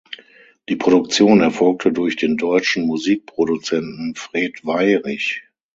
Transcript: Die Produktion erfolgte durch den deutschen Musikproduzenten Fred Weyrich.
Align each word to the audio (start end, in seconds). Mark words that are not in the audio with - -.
Die 0.67 0.77
Produktion 0.77 1.41
erfolgte 1.41 1.91
durch 1.93 2.15
den 2.15 2.35
deutschen 2.35 2.87
Musikproduzenten 2.87 4.15
Fred 4.15 4.65
Weyrich. 4.65 5.43